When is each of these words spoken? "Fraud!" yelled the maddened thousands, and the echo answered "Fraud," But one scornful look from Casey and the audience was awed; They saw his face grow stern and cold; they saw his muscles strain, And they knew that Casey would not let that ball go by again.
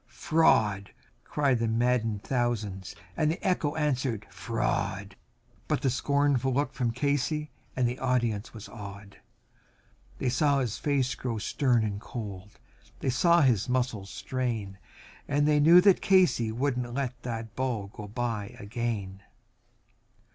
"Fraud!" 0.07 0.89
yelled 1.37 1.59
the 1.59 1.67
maddened 1.67 2.23
thousands, 2.23 2.95
and 3.15 3.29
the 3.29 3.47
echo 3.47 3.75
answered 3.75 4.25
"Fraud," 4.31 5.15
But 5.67 5.83
one 5.83 5.91
scornful 5.91 6.51
look 6.51 6.73
from 6.73 6.89
Casey 6.89 7.51
and 7.75 7.87
the 7.87 7.99
audience 7.99 8.51
was 8.51 8.67
awed; 8.67 9.19
They 10.17 10.27
saw 10.29 10.57
his 10.57 10.79
face 10.79 11.13
grow 11.13 11.37
stern 11.37 11.83
and 11.83 12.01
cold; 12.01 12.57
they 12.97 13.11
saw 13.11 13.41
his 13.41 13.69
muscles 13.69 14.09
strain, 14.09 14.79
And 15.27 15.47
they 15.47 15.59
knew 15.59 15.79
that 15.81 16.01
Casey 16.01 16.51
would 16.51 16.77
not 16.79 16.95
let 16.95 17.21
that 17.21 17.55
ball 17.55 17.85
go 17.93 18.07
by 18.07 18.55
again. 18.59 19.21